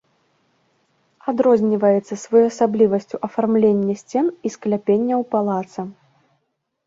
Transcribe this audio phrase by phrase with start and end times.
[1.31, 5.81] Адрозніваецца своеасаблівасцю афармленне сцен і скляпенняў палаца.